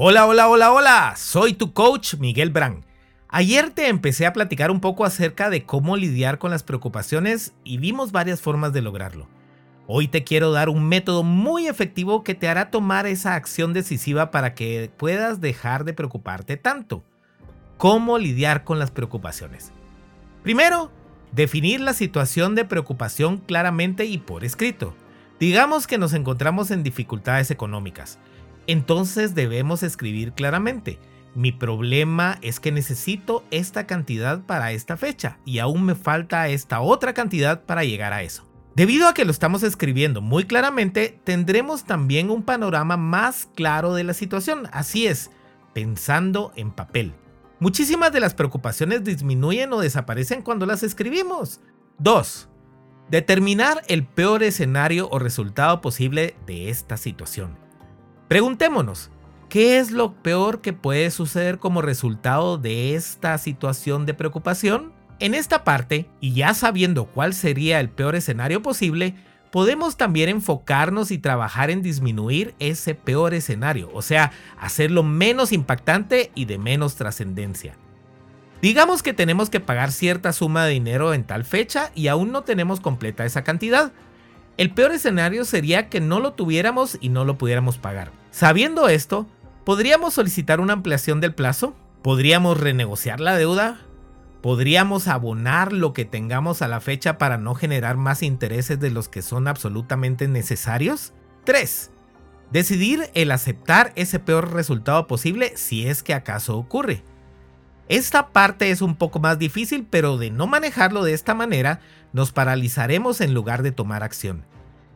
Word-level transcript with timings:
Hola, 0.00 0.26
hola, 0.26 0.48
hola, 0.48 0.72
hola, 0.72 1.14
soy 1.16 1.54
tu 1.54 1.72
coach 1.72 2.14
Miguel 2.20 2.50
Brand. 2.50 2.84
Ayer 3.28 3.70
te 3.70 3.88
empecé 3.88 4.26
a 4.26 4.32
platicar 4.32 4.70
un 4.70 4.78
poco 4.78 5.04
acerca 5.04 5.50
de 5.50 5.64
cómo 5.64 5.96
lidiar 5.96 6.38
con 6.38 6.52
las 6.52 6.62
preocupaciones 6.62 7.52
y 7.64 7.78
vimos 7.78 8.12
varias 8.12 8.40
formas 8.40 8.72
de 8.72 8.80
lograrlo. 8.80 9.26
Hoy 9.88 10.06
te 10.06 10.22
quiero 10.22 10.52
dar 10.52 10.68
un 10.68 10.84
método 10.88 11.24
muy 11.24 11.66
efectivo 11.66 12.22
que 12.22 12.36
te 12.36 12.46
hará 12.46 12.70
tomar 12.70 13.08
esa 13.08 13.34
acción 13.34 13.72
decisiva 13.72 14.30
para 14.30 14.54
que 14.54 14.88
puedas 14.96 15.40
dejar 15.40 15.84
de 15.84 15.94
preocuparte 15.94 16.56
tanto. 16.56 17.02
¿Cómo 17.76 18.18
lidiar 18.18 18.62
con 18.62 18.78
las 18.78 18.92
preocupaciones? 18.92 19.72
Primero, 20.44 20.92
definir 21.32 21.80
la 21.80 21.92
situación 21.92 22.54
de 22.54 22.64
preocupación 22.64 23.38
claramente 23.38 24.04
y 24.04 24.18
por 24.18 24.44
escrito. 24.44 24.94
Digamos 25.40 25.88
que 25.88 25.98
nos 25.98 26.12
encontramos 26.12 26.70
en 26.70 26.84
dificultades 26.84 27.50
económicas 27.50 28.20
entonces 28.68 29.34
debemos 29.34 29.82
escribir 29.82 30.32
claramente. 30.34 31.00
Mi 31.34 31.52
problema 31.52 32.38
es 32.42 32.60
que 32.60 32.70
necesito 32.70 33.44
esta 33.50 33.86
cantidad 33.86 34.42
para 34.42 34.72
esta 34.72 34.96
fecha 34.96 35.38
y 35.44 35.58
aún 35.58 35.84
me 35.84 35.94
falta 35.94 36.48
esta 36.48 36.80
otra 36.80 37.14
cantidad 37.14 37.64
para 37.64 37.84
llegar 37.84 38.12
a 38.12 38.22
eso. 38.22 38.46
Debido 38.76 39.08
a 39.08 39.14
que 39.14 39.24
lo 39.24 39.32
estamos 39.32 39.62
escribiendo 39.64 40.20
muy 40.20 40.44
claramente, 40.44 41.18
tendremos 41.24 41.84
también 41.84 42.30
un 42.30 42.42
panorama 42.44 42.96
más 42.96 43.48
claro 43.56 43.94
de 43.94 44.04
la 44.04 44.14
situación. 44.14 44.68
Así 44.70 45.06
es, 45.06 45.30
pensando 45.72 46.52
en 46.54 46.70
papel. 46.70 47.14
Muchísimas 47.58 48.12
de 48.12 48.20
las 48.20 48.34
preocupaciones 48.34 49.02
disminuyen 49.02 49.72
o 49.72 49.80
desaparecen 49.80 50.42
cuando 50.42 50.66
las 50.66 50.82
escribimos. 50.82 51.60
2. 51.98 52.48
Determinar 53.10 53.82
el 53.88 54.04
peor 54.06 54.42
escenario 54.42 55.08
o 55.10 55.18
resultado 55.18 55.80
posible 55.80 56.36
de 56.46 56.68
esta 56.68 56.96
situación. 56.96 57.67
Preguntémonos, 58.28 59.10
¿qué 59.48 59.78
es 59.78 59.90
lo 59.90 60.12
peor 60.12 60.60
que 60.60 60.74
puede 60.74 61.10
suceder 61.10 61.58
como 61.58 61.80
resultado 61.80 62.58
de 62.58 62.94
esta 62.94 63.38
situación 63.38 64.04
de 64.04 64.12
preocupación? 64.12 64.92
En 65.18 65.34
esta 65.34 65.64
parte, 65.64 66.10
y 66.20 66.34
ya 66.34 66.52
sabiendo 66.52 67.06
cuál 67.06 67.32
sería 67.32 67.80
el 67.80 67.88
peor 67.88 68.16
escenario 68.16 68.62
posible, 68.62 69.14
podemos 69.50 69.96
también 69.96 70.28
enfocarnos 70.28 71.10
y 71.10 71.16
trabajar 71.16 71.70
en 71.70 71.80
disminuir 71.80 72.54
ese 72.58 72.94
peor 72.94 73.32
escenario, 73.32 73.90
o 73.94 74.02
sea, 74.02 74.32
hacerlo 74.60 75.02
menos 75.02 75.50
impactante 75.50 76.30
y 76.34 76.44
de 76.44 76.58
menos 76.58 76.96
trascendencia. 76.96 77.76
Digamos 78.60 79.02
que 79.02 79.14
tenemos 79.14 79.48
que 79.48 79.60
pagar 79.60 79.90
cierta 79.90 80.34
suma 80.34 80.66
de 80.66 80.72
dinero 80.72 81.14
en 81.14 81.24
tal 81.24 81.46
fecha 81.46 81.92
y 81.94 82.08
aún 82.08 82.30
no 82.30 82.42
tenemos 82.42 82.80
completa 82.80 83.24
esa 83.24 83.42
cantidad. 83.42 83.92
El 84.58 84.74
peor 84.74 84.90
escenario 84.90 85.44
sería 85.44 85.88
que 85.88 86.00
no 86.00 86.18
lo 86.18 86.32
tuviéramos 86.32 86.98
y 87.00 87.10
no 87.10 87.24
lo 87.24 87.38
pudiéramos 87.38 87.78
pagar. 87.78 88.10
Sabiendo 88.32 88.88
esto, 88.88 89.28
¿podríamos 89.64 90.14
solicitar 90.14 90.60
una 90.60 90.72
ampliación 90.72 91.20
del 91.20 91.32
plazo? 91.32 91.76
¿Podríamos 92.02 92.58
renegociar 92.58 93.20
la 93.20 93.36
deuda? 93.36 93.78
¿Podríamos 94.42 95.06
abonar 95.06 95.72
lo 95.72 95.92
que 95.92 96.04
tengamos 96.04 96.60
a 96.60 96.66
la 96.66 96.80
fecha 96.80 97.18
para 97.18 97.38
no 97.38 97.54
generar 97.54 97.96
más 97.96 98.24
intereses 98.24 98.80
de 98.80 98.90
los 98.90 99.08
que 99.08 99.22
son 99.22 99.46
absolutamente 99.46 100.26
necesarios? 100.26 101.12
3. 101.44 101.92
Decidir 102.50 103.10
el 103.14 103.30
aceptar 103.30 103.92
ese 103.94 104.18
peor 104.18 104.52
resultado 104.54 105.06
posible 105.06 105.52
si 105.56 105.86
es 105.86 106.02
que 106.02 106.14
acaso 106.14 106.58
ocurre. 106.58 107.04
Esta 107.88 108.28
parte 108.28 108.70
es 108.70 108.82
un 108.82 108.96
poco 108.96 109.18
más 109.18 109.38
difícil, 109.38 109.86
pero 109.88 110.18
de 110.18 110.30
no 110.30 110.46
manejarlo 110.46 111.04
de 111.04 111.14
esta 111.14 111.34
manera, 111.34 111.80
nos 112.12 112.32
paralizaremos 112.32 113.20
en 113.22 113.32
lugar 113.32 113.62
de 113.62 113.72
tomar 113.72 114.02
acción. 114.02 114.44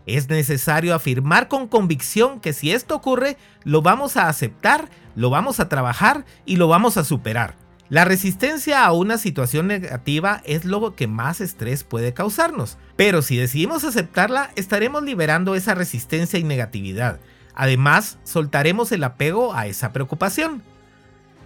Es 0.05 0.29
necesario 0.29 0.95
afirmar 0.95 1.49
con 1.49 1.69
convicción 1.69 2.41
que 2.41 2.53
si 2.53 2.73
esto 2.73 2.95
ocurre, 2.95 3.39
lo 3.65 3.81
vamos 3.81 4.17
a 4.17 4.29
aceptar, 4.29 4.91
lo 5.15 5.31
vamos 5.31 5.59
a 5.59 5.69
trabajar 5.69 6.27
y 6.45 6.57
lo 6.57 6.69
vamos 6.69 6.97
a 6.97 7.05
superar. 7.05 7.55
La 7.89 8.05
resistencia 8.05 8.85
a 8.85 8.93
una 8.93 9.17
situación 9.17 9.67
negativa 9.69 10.43
es 10.45 10.65
lo 10.65 10.95
que 10.95 11.07
más 11.07 11.41
estrés 11.41 11.85
puede 11.85 12.13
causarnos, 12.13 12.79
pero 12.97 13.23
si 13.23 13.37
decidimos 13.37 13.85
aceptarla, 13.85 14.51
estaremos 14.57 15.03
liberando 15.03 15.55
esa 15.55 15.75
resistencia 15.75 16.39
y 16.39 16.45
negatividad. 16.45 17.21
Además, 17.55 18.19
soltaremos 18.25 18.93
el 18.93 19.05
apego 19.05 19.55
a 19.55 19.67
esa 19.67 19.93
preocupación. 19.93 20.63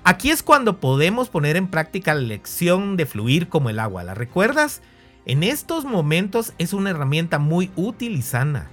Aquí 0.08 0.30
es 0.30 0.44
cuando 0.44 0.78
podemos 0.78 1.30
poner 1.30 1.56
en 1.56 1.66
práctica 1.66 2.14
la 2.14 2.20
lección 2.20 2.96
de 2.96 3.06
fluir 3.06 3.48
como 3.48 3.70
el 3.70 3.80
agua. 3.80 4.04
¿La 4.04 4.14
recuerdas? 4.14 4.80
En 5.24 5.42
estos 5.42 5.84
momentos 5.84 6.52
es 6.58 6.72
una 6.72 6.90
herramienta 6.90 7.40
muy 7.40 7.72
útil 7.74 8.12
y 8.12 8.22
sana. 8.22 8.70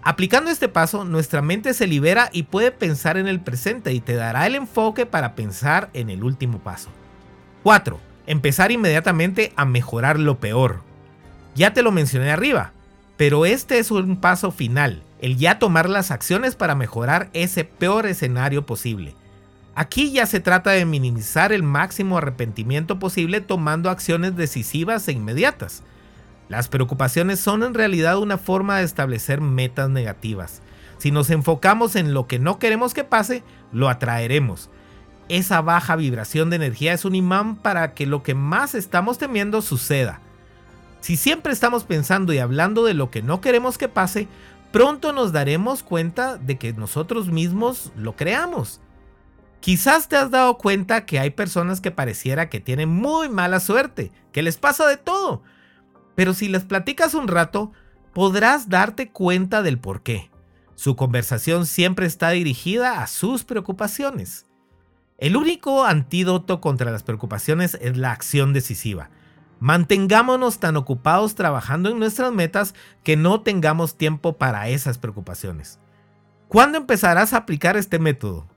Aplicando 0.00 0.50
este 0.50 0.70
paso, 0.70 1.04
nuestra 1.04 1.42
mente 1.42 1.74
se 1.74 1.86
libera 1.86 2.30
y 2.32 2.44
puede 2.44 2.72
pensar 2.72 3.18
en 3.18 3.28
el 3.28 3.40
presente 3.40 3.92
y 3.92 4.00
te 4.00 4.14
dará 4.14 4.46
el 4.46 4.54
enfoque 4.54 5.04
para 5.04 5.34
pensar 5.34 5.90
en 5.92 6.08
el 6.08 6.24
último 6.24 6.60
paso. 6.60 6.88
4. 7.62 8.00
Empezar 8.26 8.72
inmediatamente 8.72 9.52
a 9.56 9.66
mejorar 9.66 10.18
lo 10.18 10.40
peor. 10.40 10.80
Ya 11.54 11.74
te 11.74 11.82
lo 11.82 11.92
mencioné 11.92 12.30
arriba, 12.30 12.72
pero 13.18 13.44
este 13.44 13.80
es 13.80 13.90
un 13.90 14.18
paso 14.18 14.50
final, 14.50 15.02
el 15.20 15.36
ya 15.36 15.58
tomar 15.58 15.90
las 15.90 16.10
acciones 16.10 16.56
para 16.56 16.74
mejorar 16.74 17.28
ese 17.34 17.64
peor 17.64 18.06
escenario 18.06 18.64
posible. 18.64 19.14
Aquí 19.76 20.12
ya 20.12 20.26
se 20.26 20.38
trata 20.38 20.70
de 20.70 20.84
minimizar 20.84 21.52
el 21.52 21.64
máximo 21.64 22.18
arrepentimiento 22.18 23.00
posible 23.00 23.40
tomando 23.40 23.90
acciones 23.90 24.36
decisivas 24.36 25.08
e 25.08 25.12
inmediatas. 25.12 25.82
Las 26.48 26.68
preocupaciones 26.68 27.40
son 27.40 27.64
en 27.64 27.74
realidad 27.74 28.18
una 28.18 28.38
forma 28.38 28.78
de 28.78 28.84
establecer 28.84 29.40
metas 29.40 29.90
negativas. 29.90 30.62
Si 30.98 31.10
nos 31.10 31.30
enfocamos 31.30 31.96
en 31.96 32.14
lo 32.14 32.28
que 32.28 32.38
no 32.38 32.58
queremos 32.60 32.94
que 32.94 33.02
pase, 33.02 33.42
lo 33.72 33.88
atraeremos. 33.88 34.70
Esa 35.28 35.60
baja 35.60 35.96
vibración 35.96 36.50
de 36.50 36.56
energía 36.56 36.92
es 36.92 37.04
un 37.04 37.14
imán 37.16 37.56
para 37.56 37.94
que 37.94 38.06
lo 38.06 38.22
que 38.22 38.34
más 38.34 38.74
estamos 38.74 39.18
temiendo 39.18 39.60
suceda. 39.60 40.20
Si 41.00 41.16
siempre 41.16 41.52
estamos 41.52 41.84
pensando 41.84 42.32
y 42.32 42.38
hablando 42.38 42.84
de 42.84 42.94
lo 42.94 43.10
que 43.10 43.22
no 43.22 43.40
queremos 43.40 43.76
que 43.76 43.88
pase, 43.88 44.28
pronto 44.70 45.12
nos 45.12 45.32
daremos 45.32 45.82
cuenta 45.82 46.36
de 46.36 46.58
que 46.58 46.72
nosotros 46.74 47.28
mismos 47.28 47.90
lo 47.96 48.14
creamos. 48.16 48.80
Quizás 49.64 50.08
te 50.08 50.16
has 50.16 50.30
dado 50.30 50.58
cuenta 50.58 51.06
que 51.06 51.18
hay 51.18 51.30
personas 51.30 51.80
que 51.80 51.90
pareciera 51.90 52.50
que 52.50 52.60
tienen 52.60 52.90
muy 52.90 53.30
mala 53.30 53.60
suerte, 53.60 54.12
que 54.30 54.42
les 54.42 54.58
pasa 54.58 54.86
de 54.86 54.98
todo. 54.98 55.42
Pero 56.14 56.34
si 56.34 56.48
les 56.48 56.64
platicas 56.64 57.14
un 57.14 57.28
rato, 57.28 57.72
podrás 58.12 58.68
darte 58.68 59.08
cuenta 59.10 59.62
del 59.62 59.78
por 59.78 60.02
qué. 60.02 60.30
Su 60.74 60.96
conversación 60.96 61.64
siempre 61.64 62.04
está 62.04 62.28
dirigida 62.28 63.02
a 63.02 63.06
sus 63.06 63.44
preocupaciones. 63.44 64.44
El 65.16 65.34
único 65.34 65.86
antídoto 65.86 66.60
contra 66.60 66.90
las 66.90 67.02
preocupaciones 67.02 67.78
es 67.80 67.96
la 67.96 68.12
acción 68.12 68.52
decisiva. 68.52 69.08
Mantengámonos 69.60 70.58
tan 70.58 70.76
ocupados 70.76 71.36
trabajando 71.36 71.88
en 71.88 71.98
nuestras 71.98 72.34
metas 72.34 72.74
que 73.02 73.16
no 73.16 73.40
tengamos 73.40 73.96
tiempo 73.96 74.36
para 74.36 74.68
esas 74.68 74.98
preocupaciones. 74.98 75.78
¿Cuándo 76.48 76.76
empezarás 76.76 77.32
a 77.32 77.38
aplicar 77.38 77.78
este 77.78 77.98
método? 77.98 78.53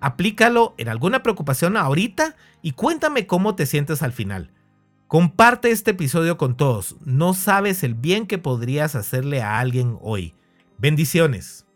Aplícalo 0.00 0.74
en 0.78 0.88
alguna 0.88 1.22
preocupación 1.22 1.76
ahorita 1.76 2.36
y 2.62 2.72
cuéntame 2.72 3.26
cómo 3.26 3.54
te 3.54 3.66
sientes 3.66 4.02
al 4.02 4.12
final. 4.12 4.52
Comparte 5.06 5.70
este 5.70 5.92
episodio 5.92 6.36
con 6.36 6.56
todos. 6.56 6.96
No 7.04 7.34
sabes 7.34 7.82
el 7.82 7.94
bien 7.94 8.26
que 8.26 8.38
podrías 8.38 8.94
hacerle 8.94 9.42
a 9.42 9.58
alguien 9.58 9.96
hoy. 10.00 10.34
Bendiciones. 10.78 11.67